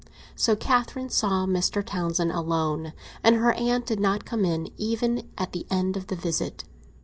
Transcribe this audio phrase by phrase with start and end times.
[0.35, 1.85] So Catherine saw Mr.
[1.85, 6.15] Townsend alone, and her aunt did not come in even at the end of the
[6.15, 6.63] visit.